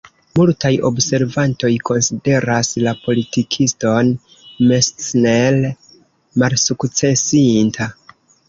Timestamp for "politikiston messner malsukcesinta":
3.03-7.93